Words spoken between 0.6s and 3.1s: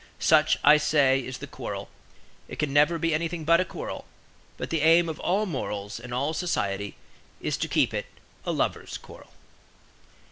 I say, is the quarrel; it can never